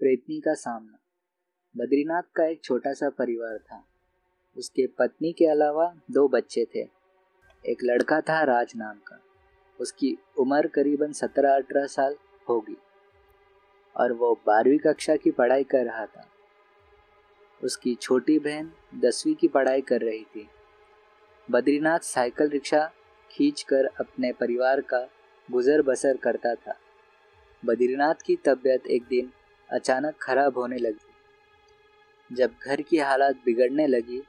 [0.00, 0.98] प्रेतनी का सामना।
[1.76, 3.84] बद्रीनाथ का एक छोटा सा परिवार था।
[4.56, 6.80] उसके पत्नी के अलावा दो बच्चे थे।
[7.64, 9.18] एक लड़का था राज नाम का।
[9.80, 12.16] उसकी उम्र करीबन सत्रह अठारह साल
[12.48, 12.76] होगी
[13.96, 16.26] और वो बारहवीं कक्षा की पढ़ाई कर रहा था।
[17.64, 20.48] उसकी छोटी बहन दसवीं की पढ़ाई कर रही थी।
[21.50, 22.90] बद्रीनाथ साइकिल रिक्शा
[23.30, 25.08] खींचकर अपने परिवार का
[25.48, 26.76] गुजर बसर करता था।
[27.64, 29.32] बद्रीनाथ की तबीयत एक दिन
[29.68, 34.20] अचानक खराब होने लगी। जब घर की हालात बिगड़ने लगी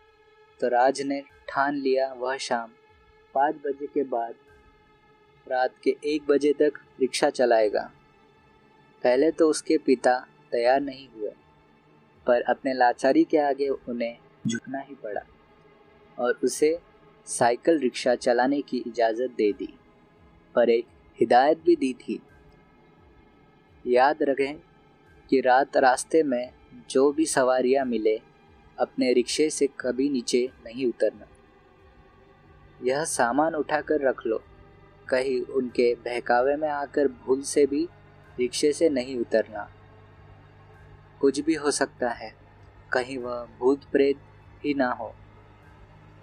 [0.59, 2.71] तो राज ने ठान लिया वह शाम।
[3.35, 4.35] पाँच बजे के बाद
[5.47, 7.81] रात के एक बजे तक रिक्शा चलाएगा।
[9.03, 10.17] पहले तो उसके पिता
[10.51, 11.29] तैयार नहीं हुए,
[12.27, 15.21] पर अपने लाचारी के आगे उन्हें झुकना ही पड़ा
[16.17, 16.77] और उसे
[17.27, 19.73] साइकिल रिक्शा चलाने की इजाज़त दे दी।
[20.55, 20.87] पर एक
[21.19, 22.19] हिदायत भी दी थी।
[23.85, 24.55] याद रखें
[25.29, 26.51] कि रात रास्ते में
[26.89, 28.21] जो भी सवारियाँ मिले,
[28.79, 31.25] अपने रिक्शे से कभी नीचे नहीं उतरना।
[32.83, 34.43] यह सामान उठाकर रख लो।
[35.09, 37.89] कहीं उनके बहकावे में आकर भूल से भी
[38.39, 39.71] रिक्शे से नहीं उतरना।
[41.21, 42.35] कुछ भी हो सकता है,
[42.91, 44.17] कहीं वह भूत प्रेत
[44.65, 45.15] ही ना हो।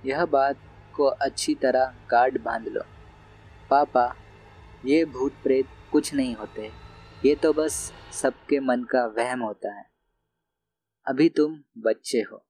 [0.05, 0.57] यह बात
[0.95, 2.83] को अच्छी तरह गार्ड बाँध लो।
[3.71, 4.17] पापा,
[4.85, 6.92] ये भूत प्रेत कुछ नहीं होते।
[7.25, 9.84] ये तो बस सबके मन का वहम होता है।
[11.06, 12.47] अभी तुम बच्चे हो।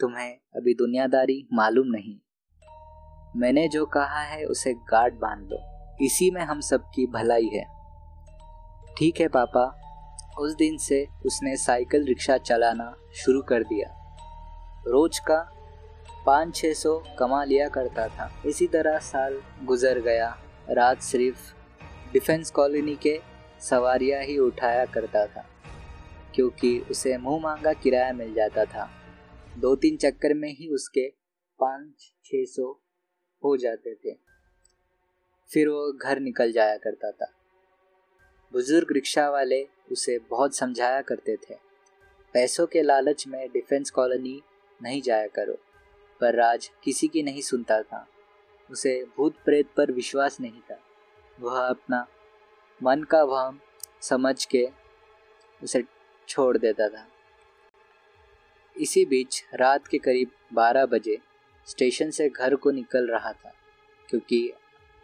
[0.00, 2.18] तुम्हें अभी दुनियादारी मालूम नहीं।
[3.36, 5.58] मैंने जो कहा है, उसे गार्ड बाँध लो।
[6.04, 7.64] इसी में हम सबकी भलाई है।
[8.98, 9.78] ठीक है, पापा।
[10.38, 14.16] उस दिन से उसने साइकिल रिक्शा चलाना शुरू कर दिया।
[14.86, 15.52] रोज का
[16.26, 20.38] पाँच छः सौ कमा लिया करता था। इसी तरह साल गुजर गया।
[20.70, 21.54] रात सिर्फ़
[22.12, 23.31] डिफेंस कॉलोनी के
[23.62, 25.44] सवारियाँ ही उठाया करता था,
[26.34, 28.88] क्योंकि उसे मुँह मांगा किराया मिल जाता था।
[29.58, 31.08] दो तीन चक्कर में ही उसके
[31.60, 32.70] पाँच छः सौ
[33.42, 34.14] हो जाते थे।
[35.50, 37.32] फिर वो घर निकल जाया करता था।
[38.52, 39.62] बुज़ुर्ग रिक्शा वाले
[39.92, 41.54] उसे बहुत समझाया करते थे।
[42.34, 44.40] पैसों के लालच में डिफेंस कॉलोनी
[44.80, 45.54] नहीं जाया करो,
[46.20, 48.06] पर राज किसी की नहीं सुनता था।
[48.70, 50.78] उसे भूत प्रेत पर विश्वास नहीं था।
[51.38, 52.06] वह अपना
[52.82, 53.58] मन का वहम
[54.00, 54.66] समझ के
[55.62, 55.82] उसे
[56.28, 57.06] छोड़ देता था।
[58.76, 61.18] इसी बीच रात के करीब 12 बजे
[61.66, 63.52] स्टेशन से घर को निकल रहा था,
[64.08, 64.52] क्योंकि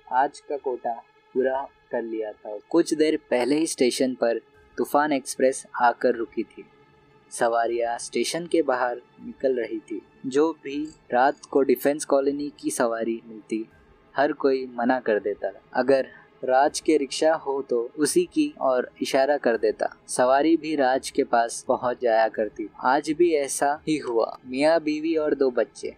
[0.07, 0.95] आज का कोटा
[1.35, 1.63] पूरा
[1.93, 4.41] कर लिया था। कुछ देर पहले ही स्टेशन पर
[4.79, 6.65] तूफ़ान एक्सप्रेस आकर रुकी थी।
[7.33, 13.21] सवारियाँ स्टेशन के बाहर निकल रही थी। जो भी रात को डिफेंस कॉलोनी की सवारी
[13.27, 13.67] मिलती,
[14.15, 16.09] हर कोई मना कर देता था। अगर
[16.45, 21.25] राज के रिक्शा हो तो उसी की और इशारा कर देता। सवारी भी राज के
[21.25, 25.95] पास पहुँच जाया करती। आज भी ऐसा ही हुआ। मियाँ, बीवी और दो बच्चे।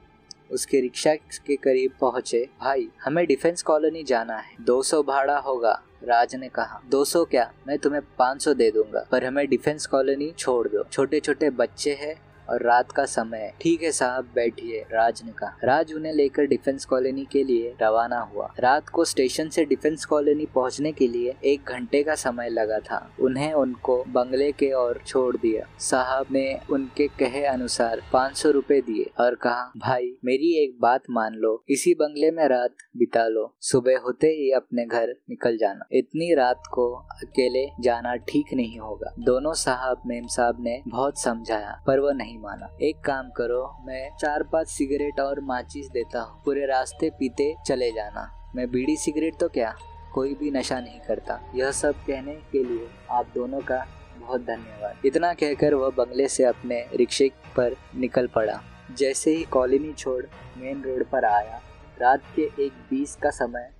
[0.51, 6.35] उसके रिक्शा के करीब पहुँचे। भाई, हमें डिफेंस कॉलोनी जाना है। 200 भाड़ा होगा, राज
[6.35, 7.53] ने कहा। 200 क्या?
[7.67, 12.30] मैं तुम्हें 500 दे दूँगा। पर हमें डिफेंस कॉलोनी छोड़ दो। छोटे छोटे बच्चे हैं।
[12.51, 16.47] और रात का समय है। ठीक है साहब, बैठिए, राज ने कहा। राज उन्हें लेकर
[16.47, 21.35] डिफेंस कॉलोनी के लिए रवाना हुआ। रात को स्टेशन से डिफेंस कॉलोनी पहुँचने के लिए
[21.45, 26.61] एक घंटे का समय लगा था। उन्हें उनको बंगले के और छोड़ दिया। साहब ने
[26.71, 31.65] उनके कहे अनुसार पाँच सौ रूपए दिए और कहा, भाई, मेरी एक बात मान लो।
[31.69, 36.63] इसी बंगले में रात बिता लो। सुबह होते ही अपने घर निकल जाना। इतनी रात
[36.73, 42.11] को अकेले जाना ठीक नहीं होगा। दोनों साहब, मेम साहब ने बहुत समझाया, पर वो
[42.11, 47.11] नहीं माना। एक काम करो, मैं चार पाँच सिगरेट और माचिस देता हूँ। पूरे रास्ते
[47.11, 49.75] पीते चले जाना। मैं बीड़ी सिगरेट तो क्या?
[50.15, 53.85] कोई भी नशा नहीं करता। यह सब कहने के लिए आप दोनों का
[54.19, 58.61] बहुत धन्यवाद। इतना कहकर वह बंगले से अपने रिक्शे पर निकल पड़ा।
[58.99, 60.25] जैसे ही कॉलोनी छोड़
[60.59, 61.61] मेन रोड पर आया,
[62.01, 63.71] रात के एक बीस का समय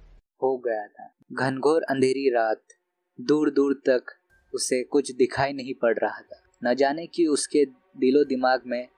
[0.43, 2.63] हो गया था। घनघोर अंधेरी रात।
[3.21, 4.05] दूर दूर तक
[4.55, 7.65] उसे कुछ दिखाई नहीं पड़ रहा था। न जाने कि उसके
[7.97, 8.89] दिलो दिमाग में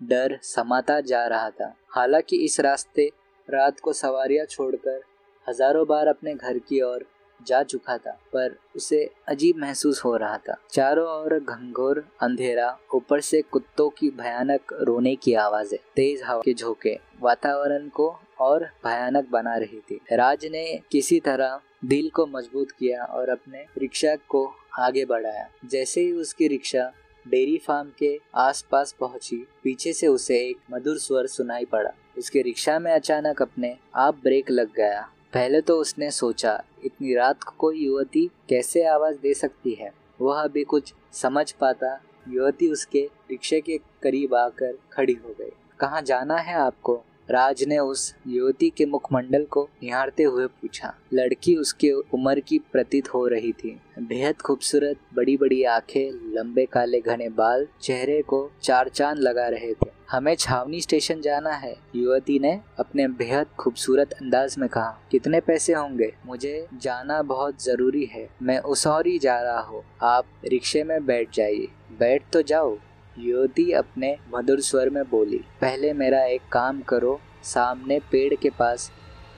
[0.00, 3.10] डर समाता जा रहा था। हालाँकि इस रास्ते,
[3.48, 5.00] रात को सवारियाँ छोड़कर
[5.46, 7.04] हज़ारों बार अपने घर की ओर
[7.40, 13.20] जा चुका था, पर उसे अजीब महसूस हो रहा था। चारों ओर घंघोर अंधेरा, ऊपर
[13.20, 18.08] से कुत्तों की भयानक रोने की आवाज़ें, तेज हवा के झोंके, वातावरण को
[18.40, 23.64] और भयानक बना रही थी। राज ने किसी तरह दिल को मज़बूत किया और अपने
[23.78, 24.46] रिक्शा को
[24.78, 26.90] आगे बढ़ाया। जैसे ही उसकी रिक्शा
[27.28, 32.78] डेयरी फार्म के आसपास पहुँची। पीछे से उसे एक मधुर स्वर सुनाई पड़ा। उसके रिक्शा
[32.78, 37.84] में अचानक अपने आप ब्रेक लग गया। पहले तो उसने सोचा, इतनी रात को कोई
[37.84, 39.94] युवती कैसे आवाज़ दे सकती है?
[40.20, 46.02] वह अभी कुछ समझ पाता, युवती उसके रिक्शे के करीब आकर खड़ी हो गई। कहाँ
[46.02, 47.04] जाना है आपको?
[47.30, 53.14] राज ने उस युवती के मुखमंडल को निहारते हुए पूछा। लड़की उसके उम्र की प्रतीत
[53.14, 58.88] हो रही थी। बेहद खूबसूरत बड़ी बड़ी आँखें, लंबे काले घने बाल, चेहरे को चार
[58.88, 64.58] चाँद लगा रहे थे। हमें छावनी स्टेशन जाना है, युवती ने अपने बेहद खूबसूरत अंदाज
[64.58, 66.14] में कहा। कितने पैसे होंगे?
[66.26, 71.68] मुझे जाना बहुत ज़रूरी है। मैं उसौरी जा रहा हूँ। आप रिक्शे में बैठ जाइए।
[71.98, 72.78] बैठ तो जाओ।
[73.18, 78.90] युवती अपने मधुर स्वर में बोली, पहले मेरा एक काम करो, सामने पेड़ के पास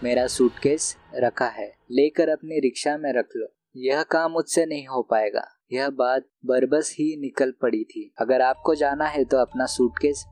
[0.05, 3.47] मेरा सूटकेस रखा है, लेकर अपनी रिक्शा में रख लो।
[3.77, 8.75] यह काम मुझसे नहीं हो पाएगा। यह बात बरबस ही निकल पड़ी थी। अगर आपको
[8.75, 10.25] जाना है तो अपना सूटकेस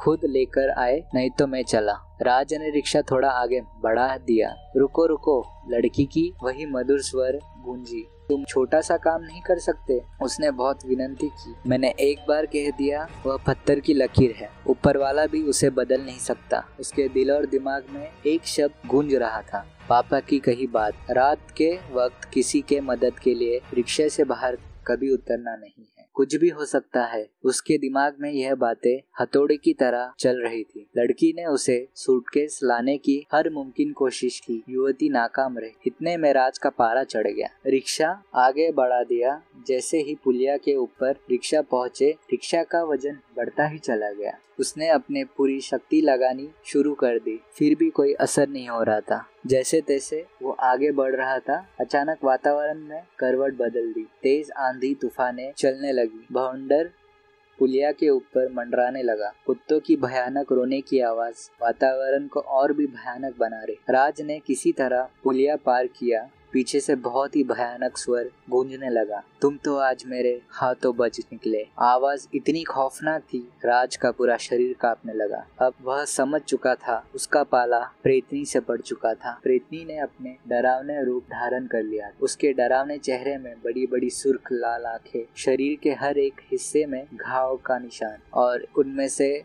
[0.00, 1.92] खुद लेकर आए, नहीं तो मैं चला।
[2.22, 8.06] राज ने रिक्शा थोड़ा आगे बढ़ा दिया। रुको रुको, लड़की की वही मधुर स्वर गूंजी।
[8.28, 12.70] तुम छोटा सा काम नहीं कर सकते, उसने बहुत विनंती की। मैंने एक बार कह
[12.70, 17.32] दिया, वह पत्थर की लकीर है। ऊपर वाला भी उसे बदल नहीं सकता। उसके दिल
[17.32, 22.24] और दिमाग में एक शब्द गूंज रहा था। पापा की कही बात। रात के वक्त
[22.24, 26.64] किसी के मदद के लिए रिक्शे से बाहर कभी उतरना नहीं है। कुछ भी हो
[26.64, 31.44] सकता है। उसके दिमाग में यह बातें हथौड़े की तरह चल रही थी। लड़की ने
[31.44, 36.70] उसे सूटकेस लाने की हर मुमकिन कोशिश की। युवती नाकाम रही। इतने में राज का
[36.70, 42.62] पारा चढ़ गया। रिक्शा आगे बढ़ा दिया। जैसे ही पुलिया के ऊपर रिक्शा पहुँचे, रिक्शा
[42.62, 47.74] का वज़न बढ़ता ही चला गया। उसने अपने पूरी शक्ति लगानी शुरू कर दी। फिर
[47.74, 52.18] भी कोई असर नहीं हो रहा था। जैसे तैसे वो आगे बढ़ रहा था, अचानक
[52.24, 56.90] वातावरण में करवट बदल दी। तेज आंधी तूफाने चलने लगी। भवंडर
[57.58, 62.86] पुलिया के ऊपर मंडराने लगा। कुत्तों की भयानक रोने की आवाज़। वातावरण को और भी
[62.86, 67.98] भयानक बना रही। राज ने किसी तरह पुलिया पार किया। पीछे से बहुत ही भयानक
[67.98, 73.96] स्वर गूंजने लगा। तुम तो आज मेरे हाथों बच निकले। आवाज़ इतनी खौफनाक थी, राज
[73.96, 78.80] का पूरा शरीर कांपने लगा। अब वह समझ चुका था, उसका पाला प्रेतनी से पड़
[78.80, 83.86] चुका था। प्रेतनी ने अपने डरावने रूप धारण कर लिया। उसके डरावने चेहरे में बड़ी
[83.86, 89.08] बड़ी सुर्ख, लाल आँखें, शरीर के हर एक हिस्से में घाव का निशान और उनमें
[89.08, 89.42] से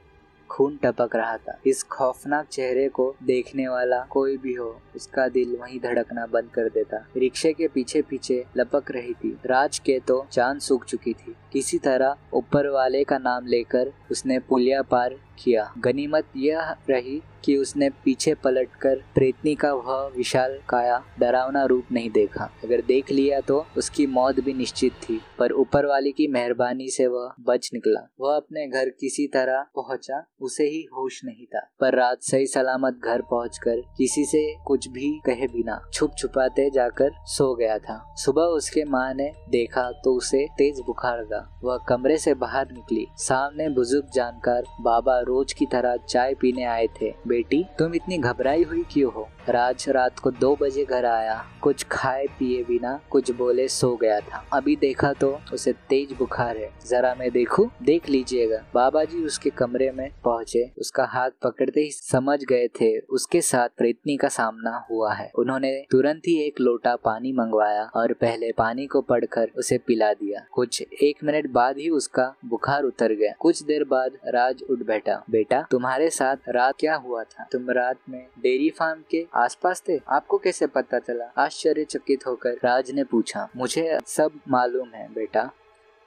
[0.55, 5.55] खून टपक रहा था। इस खौफनाक चेहरे को देखने वाला कोई भी हो, उसका दिल
[5.61, 10.25] वहीं धड़कना बंद कर देता। रिक्शे के पीछे पीछे लपक रही थी। राज के तो
[10.31, 15.73] चाँद सूख चुकी थी। किसी तरह ऊपर वाले का नाम लेकर उसने पुलिया पार किया।
[15.77, 22.09] गनीमत यह रही कि उसने पीछे पलटकर प्रेतनी का वह विशाल काया डरावना रूप नहीं
[22.11, 26.89] देखा। अगर देख लिया तो उसकी मौत भी निश्चित थी, पर ऊपर वाले की मेहरबानी
[26.89, 31.59] से वह बच निकला। वह अपने घर किसी तरह पहुँचा, उसे ही होश नहीं था।
[31.79, 37.11] पर रात सही सलामत घर पहुंचकर किसी से कुछ भी कहे बिना छुप छुपाते जाकर
[37.27, 42.17] सो गया था। सुबह उसके माँ ने देखा तो उसे तेज बुखार था। वह कमरे
[42.17, 47.63] से बाहर निकली। सामने बुज़ुर्ग जानकार बाबा रोज की तरह चाय पीने आए थे। बेटी
[47.79, 49.29] तुम इतनी घबराई हुई क्यों हो?
[49.49, 54.19] राज रात को दो बजे घर आया। कुछ खाए पिए बिना कुछ बोले सो गया
[54.19, 57.69] था। अभी देखा तो उसे तेज बुखार है। जरा मैं देखूँ?
[57.83, 62.99] देख लीजिएगा। बाबा जी उसके कमरे में पहुँचे। उसका हाथ पकड़ते ही समझ गए थे।
[62.99, 68.13] उसके साथ प्रेतनी का सामना हुआ है। उन्होंने तुरंत ही एक लोटा पानी मंगवाया और
[68.13, 73.11] पहले पानी को पढ़कर उसे पिला दिया। कुछ एक मिनट बाद ही उसका बुखार उतर
[73.11, 77.47] गया। कुछ देर बाद राज उठ बैठा। बेटा, तुम्हारे साथ रात क्या हुआ था?
[77.51, 81.25] तुम रात में डेयरी फार्म के आसपास थे। आपको कैसे पता चला?
[81.37, 85.49] आश्चर्यचकित होकर राज ने पूछा, मुझे सब मालूम है बेटा।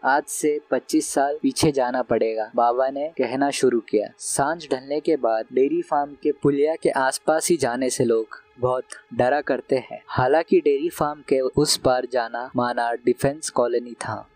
[0.03, 5.17] आज से 25 साल पीछे जाना पड़ेगा। बाबा ने कहना शुरू किया। साँझ ढलने के
[5.17, 10.03] बाद डेयरी फार्म के पुलिया के आसपास ही जाने से लोग बहुत डरा करते हैं।
[10.09, 14.29] हालाँकि डेयरी फार्म के उस पार जाना माना डिफेंस कॉलोनी था।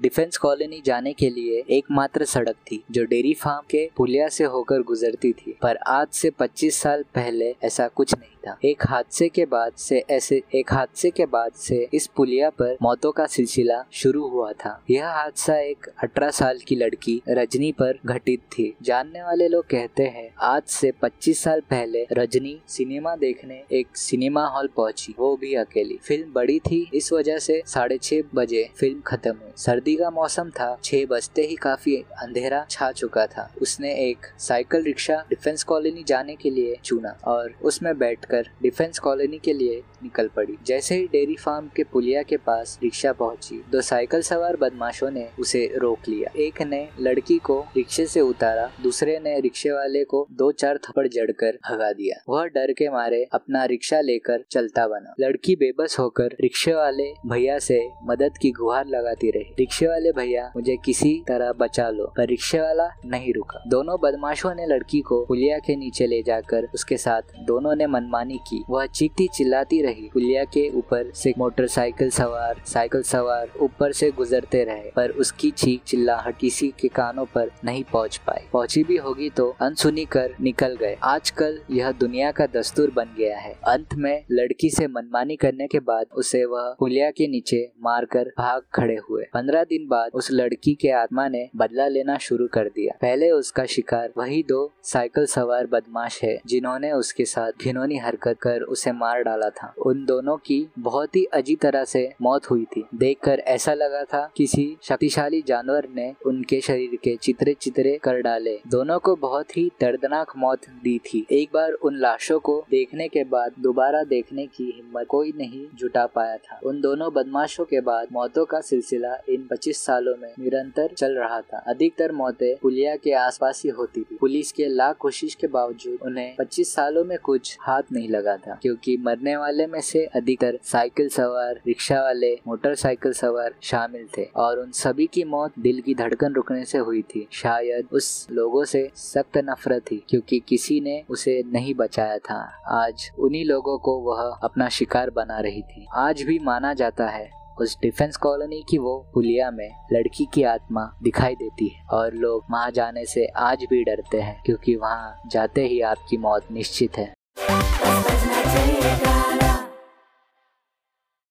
[0.00, 4.82] डिफेंस कॉलोनी जाने के लिए एकमात्र सड़क थी, जो डेयरी फार्म के पुलिया से होकर
[4.82, 9.46] गुजरती थी। पर आज से 25 साल पहले ऐसा कुछ नहीं था। एक हादसे के
[9.46, 14.28] बाद से ऐसे, एक हादसे के बाद से इस पुलिया पर मौतों का सिलसिला शुरू
[14.28, 19.48] हुआ था। यह हादसा एक 18 साल की लड़की रजनी पर घटित थी। जानने वाले
[19.48, 25.14] लोग कहते हैं, आज से 25 साल पहले रजनी सिनेमा देखने एक सिनेमा हॉल पहुँची।
[25.18, 29.52] वो भी अकेली। फ़िल्म बड़ी थी, इस वजह से साढ़े छह बजे फ़िल्म खत्म हुई।
[29.56, 34.26] सर्दी सर्दी का मौसम था, छह बजते ही काफ़ी अंधेरा छा चुका था। उसने एक
[34.38, 39.80] साइकिल रिक्शा डिफेंस कॉलोनी जाने के लिए चुना और उसमें बैठकर डिफेंस कॉलोनी के लिए
[40.02, 44.56] निकल पड़ी। जैसे ही डेयरी फार्म के पुलिया के पास रिक्शा पहुँची, दो साइकिल सवार
[44.56, 49.70] बदमाशों ने उसे रोक लिया। एक ने लड़की को रिक्शे से उतारा, दूसरे ने रिक्शे
[49.70, 54.44] वाले को दो चार थप्पड़ जड़कर भगा दिया। वह डर के मारे अपना रिक्शा लेकर
[54.50, 59.88] चलता बना। लड़की बेबस होकर रिक्शे वाले भैया से मदद की गुहार लगाती रही। रिक्शे
[59.88, 64.66] वाले भैया, मुझे किसी तरह बचा लो। पर रिक्शे वाला नहीं रुका। दोनों बदमाशों ने
[64.66, 69.28] लड़की को पुलिया के नीचे ले जाकर उसके साथ दोनों ने मनमानी की। वह चीखती
[69.28, 75.10] चिल्लाती रही। पुलिया के ऊपर से मोटरसाइकिल सवार, साइकिल सवार ऊपर से गुजरते रहे, पर
[75.10, 80.04] उसकी चीख चिल्लाहट किसी के कानों पर नहीं पहुँच पाई। पहुँची भी होगी तो अनसुनी
[80.04, 84.86] कर निकल गए। आजकल यह दुनिया का दस्तूर बन गया है। अंत में लड़की से
[84.88, 89.86] मनमानी करने के बाद उसे वह पुलिया के नीचे मारकर भाग खड़े हुए। पंद्रह दिन
[89.88, 94.42] बाद उस लड़की के आत्मा ने बदला लेना शुरू कर दिया। पहले उसका शिकार वही
[94.42, 99.72] दो साइकिल सवार बदमाश है, जिन्होंने उसके साथ घिनौनी हरकत कर उसे मार डाला था।
[99.86, 104.30] उन दोनों की बहुत ही अजीब तरह से मौत हुई थी। देखकर ऐसा लगा था
[104.36, 109.70] किसी शक्तिशाली जानवर ने उनके शरीर के चित्रे चित्रे कर डाले। दोनों को बहुत ही
[109.80, 114.64] दर्दनाक मौत दी थी। एक बार उन लाशों को देखने के बाद दोबारा देखने की
[114.76, 119.46] हिम्मत कोई नहीं जुटा पाया था। उन दोनों बदमाशों के बाद मौतों का सिलसिला इन
[119.58, 124.16] 25 सालों में निरंतर चल रहा था। अधिकतर मौतें पुलिया के आसपास ही होती थी।
[124.20, 128.58] पुलिस के लाख कोशिश के बावजूद उन्हें 25 सालों में कुछ हाथ नहीं लगा था,
[128.62, 134.58] क्योंकि मरने वाले में से अधिकतर साइकिल सवार, रिक्शा वाले, मोटरसाइकिल सवार शामिल थे और
[134.58, 138.90] उन सभी की मौत दिल की धड़कन रुकने से हुई थी। शायद उस लोगों से
[138.96, 144.22] सख्त नफरत थी, क्योंकि किसी ने उसे नहीं बचाया था। आज उन्हीं लोगों को वह
[144.42, 149.10] अपना शिकार बना रही थी। आज भी माना जाता है उस डिफेंस कॉलोनी की वो
[149.14, 153.84] पुलिया में लड़की की आत्मा दिखाई देती है। और लोग वहाँ जाने से आज भी
[153.84, 157.12] डरते हैं, क्योंकि वहाँ जाते ही आपकी मौत निश्चित है।